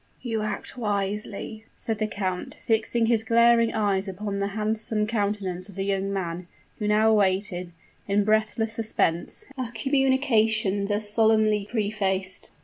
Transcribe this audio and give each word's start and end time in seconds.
"You 0.23 0.41
act 0.41 0.77
wisely," 0.79 1.65
said 1.77 1.99
the 1.99 2.07
count, 2.07 2.57
fixing 2.65 3.05
his 3.05 3.21
glaring 3.23 3.71
eyes 3.75 4.07
upon 4.07 4.39
the 4.39 4.47
handsome 4.57 5.05
countenance 5.05 5.69
of 5.69 5.75
the 5.75 5.83
young 5.85 6.11
man, 6.11 6.47
who 6.79 6.87
now 6.87 7.11
awaited, 7.11 7.71
in 8.07 8.23
breathless 8.23 8.73
suspense, 8.73 9.45
a 9.59 9.71
communication 9.75 10.87
thus 10.87 11.07
solemnly 11.11 11.67
prefaced. 11.69 12.51